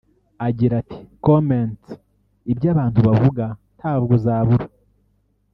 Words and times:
Agira 0.47 0.73
ati 0.81 0.99
“Comments 1.25 1.87
(ibyo 2.51 2.67
abantu 2.73 2.99
bavuga) 3.07 3.45
ntabwo 3.77 4.13
zabura 4.23 4.65